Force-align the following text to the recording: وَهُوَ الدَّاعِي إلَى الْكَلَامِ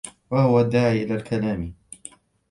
وَهُوَ 0.31 0.59
الدَّاعِي 0.59 1.03
إلَى 1.03 1.15
الْكَلَامِ 1.15 1.75